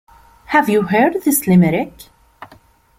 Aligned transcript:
Have 0.45 0.67
you 0.67 0.81
heard 0.87 1.21
this 1.25 1.45
limerick? 1.45 2.09